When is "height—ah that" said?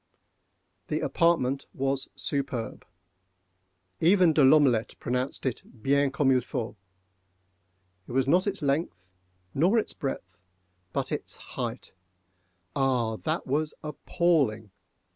11.53-13.45